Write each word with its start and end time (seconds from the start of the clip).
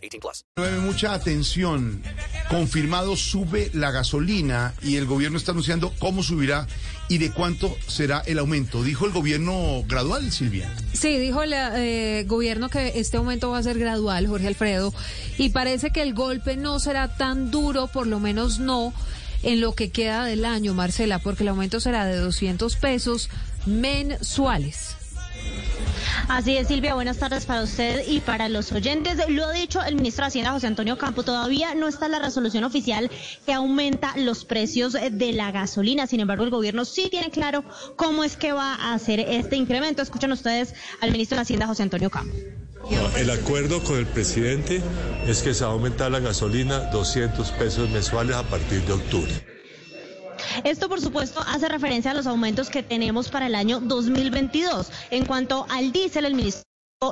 18 0.00 0.20
plus. 0.20 0.44
Mucha 0.82 1.14
atención. 1.14 2.02
Confirmado 2.48 3.16
sube 3.16 3.70
la 3.74 3.90
gasolina 3.90 4.74
y 4.82 4.96
el 4.96 5.06
gobierno 5.06 5.38
está 5.38 5.52
anunciando 5.52 5.92
cómo 5.98 6.22
subirá 6.22 6.66
y 7.08 7.18
de 7.18 7.32
cuánto 7.32 7.76
será 7.86 8.22
el 8.26 8.38
aumento. 8.38 8.82
Dijo 8.82 9.04
el 9.04 9.12
gobierno 9.12 9.84
gradual, 9.86 10.30
Silvia. 10.30 10.72
Sí, 10.92 11.18
dijo 11.18 11.42
el 11.42 11.52
eh, 11.54 12.24
gobierno 12.26 12.68
que 12.68 12.92
este 13.00 13.16
aumento 13.16 13.50
va 13.50 13.58
a 13.58 13.62
ser 13.62 13.78
gradual, 13.78 14.26
Jorge 14.26 14.46
Alfredo, 14.46 14.94
y 15.36 15.50
parece 15.50 15.90
que 15.90 16.02
el 16.02 16.14
golpe 16.14 16.56
no 16.56 16.78
será 16.78 17.16
tan 17.16 17.50
duro, 17.50 17.88
por 17.88 18.06
lo 18.06 18.20
menos 18.20 18.60
no 18.60 18.92
en 19.42 19.60
lo 19.60 19.74
que 19.74 19.90
queda 19.90 20.24
del 20.24 20.44
año, 20.44 20.74
Marcela, 20.74 21.18
porque 21.18 21.42
el 21.42 21.48
aumento 21.48 21.80
será 21.80 22.04
de 22.04 22.16
200 22.16 22.76
pesos 22.76 23.28
mensuales. 23.66 24.96
Así 26.30 26.56
es, 26.56 26.68
Silvia, 26.68 26.94
buenas 26.94 27.18
tardes 27.18 27.44
para 27.44 27.64
usted 27.64 28.04
y 28.06 28.20
para 28.20 28.48
los 28.48 28.70
oyentes. 28.70 29.18
Lo 29.28 29.46
ha 29.46 29.52
dicho 29.52 29.82
el 29.82 29.96
ministro 29.96 30.22
de 30.22 30.28
Hacienda, 30.28 30.52
José 30.52 30.68
Antonio 30.68 30.96
Campo, 30.96 31.24
todavía 31.24 31.74
no 31.74 31.88
está 31.88 32.06
la 32.06 32.20
resolución 32.20 32.62
oficial 32.62 33.10
que 33.44 33.52
aumenta 33.52 34.16
los 34.16 34.44
precios 34.44 34.92
de 34.92 35.32
la 35.32 35.50
gasolina. 35.50 36.06
Sin 36.06 36.20
embargo, 36.20 36.44
el 36.44 36.50
gobierno 36.50 36.84
sí 36.84 37.08
tiene 37.10 37.30
claro 37.30 37.64
cómo 37.96 38.22
es 38.22 38.36
que 38.36 38.52
va 38.52 38.76
a 38.76 38.94
hacer 38.94 39.18
este 39.18 39.56
incremento. 39.56 40.02
Escuchan 40.02 40.30
ustedes 40.30 40.72
al 41.00 41.10
ministro 41.10 41.34
de 41.34 41.42
Hacienda, 41.42 41.66
José 41.66 41.82
Antonio 41.82 42.10
Campo. 42.10 42.32
El 43.18 43.28
acuerdo 43.30 43.82
con 43.82 43.98
el 43.98 44.06
presidente 44.06 44.80
es 45.26 45.42
que 45.42 45.52
se 45.52 45.64
va 45.64 45.70
a 45.70 45.72
aumentar 45.72 46.12
la 46.12 46.20
gasolina 46.20 46.78
200 46.92 47.50
pesos 47.50 47.90
mensuales 47.90 48.36
a 48.36 48.44
partir 48.44 48.82
de 48.82 48.92
octubre. 48.92 49.49
Esto, 50.64 50.88
por 50.88 51.00
supuesto, 51.00 51.40
hace 51.46 51.68
referencia 51.68 52.10
a 52.10 52.14
los 52.14 52.26
aumentos 52.26 52.70
que 52.70 52.82
tenemos 52.82 53.28
para 53.28 53.46
el 53.46 53.54
año 53.54 53.80
2022. 53.80 54.90
En 55.10 55.24
cuanto 55.24 55.66
al 55.70 55.92
diésel, 55.92 56.24
el 56.24 56.34
ministro 56.34 56.64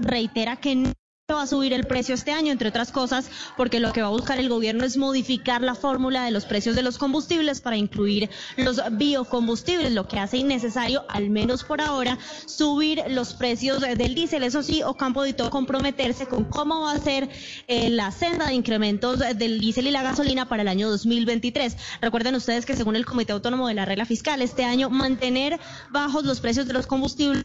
reitera 0.00 0.56
que 0.56 0.76
no 0.76 0.92
va 1.32 1.40
a 1.40 1.46
subir 1.46 1.72
el 1.72 1.86
precio 1.86 2.14
este 2.14 2.32
año, 2.32 2.52
entre 2.52 2.68
otras 2.68 2.92
cosas, 2.92 3.30
porque 3.56 3.80
lo 3.80 3.94
que 3.94 4.02
va 4.02 4.08
a 4.08 4.10
buscar 4.10 4.38
el 4.38 4.50
gobierno 4.50 4.84
es 4.84 4.98
modificar 4.98 5.62
la 5.62 5.74
fórmula 5.74 6.22
de 6.22 6.30
los 6.30 6.44
precios 6.44 6.76
de 6.76 6.82
los 6.82 6.98
combustibles 6.98 7.62
para 7.62 7.78
incluir 7.78 8.28
los 8.58 8.78
biocombustibles, 8.92 9.92
lo 9.92 10.06
que 10.06 10.18
hace 10.18 10.36
innecesario, 10.36 11.06
al 11.08 11.30
menos 11.30 11.64
por 11.64 11.80
ahora, 11.80 12.18
subir 12.44 13.02
los 13.08 13.32
precios 13.32 13.80
del 13.80 14.14
diésel. 14.14 14.42
Eso 14.42 14.62
sí, 14.62 14.82
Ocampo 14.82 15.24
editó 15.24 15.48
comprometerse 15.48 16.26
con 16.26 16.44
cómo 16.44 16.82
va 16.82 16.92
a 16.92 16.98
ser 16.98 17.30
eh, 17.68 17.88
la 17.88 18.10
senda 18.10 18.48
de 18.48 18.54
incrementos 18.54 19.20
del 19.20 19.60
diésel 19.60 19.86
y 19.86 19.92
la 19.92 20.02
gasolina 20.02 20.46
para 20.46 20.60
el 20.60 20.68
año 20.68 20.90
2023. 20.90 21.74
Recuerden 22.02 22.34
ustedes 22.34 22.66
que 22.66 22.76
según 22.76 22.96
el 22.96 23.06
Comité 23.06 23.32
Autónomo 23.32 23.68
de 23.68 23.74
la 23.74 23.86
Regla 23.86 24.04
Fiscal, 24.04 24.42
este 24.42 24.64
año 24.64 24.90
mantener 24.90 25.58
bajos 25.90 26.24
los 26.24 26.40
precios 26.40 26.66
de 26.66 26.74
los 26.74 26.86
combustibles 26.86 27.44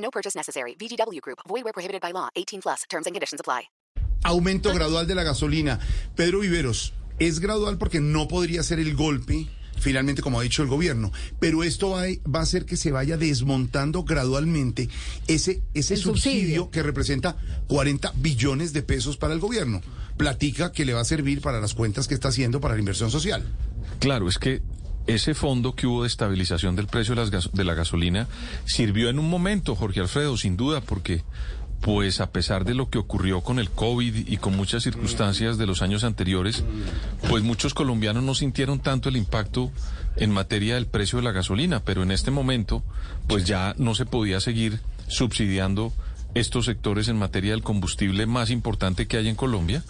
No 0.00 0.10
purchase 0.10 0.36
necessary. 0.36 0.74
VGW 0.76 1.20
Group. 1.20 1.38
Void 1.48 1.64
were 1.64 1.72
prohibited 1.72 2.00
by 2.00 2.12
law. 2.12 2.28
18 2.34 2.60
plus. 2.62 2.82
Terms 2.88 3.06
and 3.06 3.14
conditions 3.14 3.40
apply. 3.40 3.68
Aumento 4.22 4.72
gradual 4.74 5.06
de 5.06 5.14
la 5.14 5.22
gasolina. 5.22 5.78
Pedro 6.14 6.40
Viveros, 6.40 6.92
es 7.18 7.40
gradual 7.40 7.78
porque 7.78 8.00
no 8.00 8.28
podría 8.28 8.62
ser 8.62 8.78
el 8.78 8.94
golpe, 8.94 9.46
finalmente, 9.78 10.20
como 10.20 10.38
ha 10.38 10.42
dicho 10.42 10.62
el 10.62 10.68
gobierno, 10.68 11.10
pero 11.38 11.62
esto 11.64 11.90
va, 11.90 12.02
a- 12.02 12.30
va 12.30 12.40
a 12.40 12.42
hacer 12.42 12.66
que 12.66 12.76
se 12.76 12.90
vaya 12.92 13.16
desmontando 13.16 14.04
gradualmente 14.04 14.90
ese, 15.26 15.62
subsidio, 15.74 16.02
subsidio. 16.02 16.70
que 16.70 16.82
representa 16.82 17.36
40 17.68 18.12
billones 18.16 18.74
de 18.74 18.82
pesos 18.82 19.16
para 19.16 19.32
el 19.32 19.40
gobierno. 19.40 19.80
Platica 20.18 20.70
que 20.70 20.84
le 20.84 20.92
va 20.92 21.00
a 21.00 21.04
servir 21.06 21.40
para 21.40 21.58
las 21.60 21.72
cuentas 21.72 22.06
que 22.06 22.12
está 22.14 22.28
haciendo 22.28 22.60
para 22.60 22.74
la 22.74 22.80
inversión 22.80 23.10
social. 23.10 23.42
Claro, 24.00 24.28
es 24.28 24.36
que 24.38 24.60
ese 25.14 25.34
fondo 25.34 25.74
que 25.74 25.86
hubo 25.86 26.02
de 26.02 26.08
estabilización 26.08 26.76
del 26.76 26.86
precio 26.86 27.14
de, 27.14 27.64
la 27.64 27.74
gasolina 27.74 28.28
sirvió 28.64 29.08
en 29.08 29.18
un 29.18 29.28
momento, 29.28 29.74
Jorge 29.74 30.00
Alfredo, 30.00 30.36
sin 30.36 30.56
duda, 30.56 30.80
porque 30.80 31.22
pues 31.80 32.20
a 32.20 32.30
pesar 32.30 32.64
de 32.64 32.74
lo 32.74 32.90
que 32.90 32.98
ocurrió 32.98 33.40
con 33.40 33.58
el 33.58 33.70
COVID 33.70 34.28
y 34.28 34.36
con 34.36 34.54
muchas 34.54 34.82
circunstancias 34.82 35.56
de 35.56 35.66
los 35.66 35.80
años 35.80 36.04
anteriores, 36.04 36.62
pues 37.28 37.42
muchos 37.42 37.72
colombianos 37.72 38.22
no 38.22 38.34
sintieron 38.34 38.80
tanto 38.80 39.08
el 39.08 39.16
impacto 39.16 39.70
en 40.16 40.30
materia 40.30 40.74
del 40.74 40.86
precio 40.86 41.18
de 41.18 41.24
la 41.24 41.32
gasolina, 41.32 41.82
pero 41.82 42.02
en 42.02 42.10
este 42.10 42.30
momento 42.30 42.82
pues 43.26 43.44
ya 43.44 43.74
no 43.78 43.94
se 43.94 44.04
podía 44.04 44.40
seguir 44.40 44.80
subsidiando 45.08 45.92
estos 46.34 46.66
sectores 46.66 47.08
en 47.08 47.16
materia 47.16 47.52
del 47.52 47.62
combustible 47.62 48.26
más 48.26 48.50
importante 48.50 49.06
que 49.06 49.16
hay 49.16 49.28
en 49.28 49.34
Colombia 49.34 49.82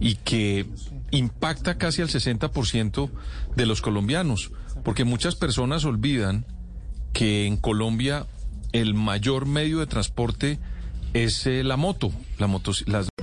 y 0.00 0.16
que 0.16 0.66
impacta 1.10 1.76
casi 1.76 2.02
al 2.02 2.08
60% 2.08 3.10
de 3.54 3.66
los 3.66 3.82
colombianos, 3.82 4.50
porque 4.84 5.04
muchas 5.04 5.36
personas 5.36 5.84
olvidan 5.84 6.46
que 7.12 7.46
en 7.46 7.56
Colombia 7.56 8.26
el 8.72 8.94
mayor 8.94 9.46
medio 9.46 9.80
de 9.80 9.86
transporte 9.86 10.58
es 11.12 11.46
eh, 11.46 11.62
la 11.62 11.76
moto, 11.76 12.10
la 12.38 12.48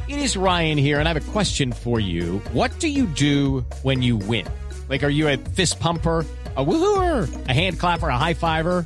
It 0.07 0.17
is 0.17 0.35
Ryan 0.35 0.77
here, 0.77 0.99
and 0.99 1.07
I 1.07 1.13
have 1.13 1.29
a 1.29 1.31
question 1.31 1.71
for 1.71 1.99
you. 1.99 2.39
What 2.53 2.79
do 2.79 2.87
you 2.87 3.05
do 3.05 3.65
when 3.83 4.01
you 4.01 4.17
win? 4.17 4.45
Like, 4.89 5.03
are 5.03 5.11
you 5.11 5.27
a 5.27 5.37
fist 5.37 5.79
pumper? 5.79 6.25
A 6.57 6.65
woohooer, 6.65 7.29
a 7.47 7.53
hand 7.53 7.79
clapper, 7.79 8.09
a 8.09 8.17
high 8.17 8.33
fiver. 8.33 8.85